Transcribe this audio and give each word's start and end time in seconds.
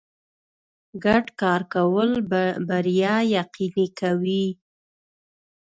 ګډ 1.03 1.25
کار 1.41 1.61
کول 1.73 2.09
بریا 2.67 3.15
یقیني 3.37 3.87
کوي. 3.99 4.45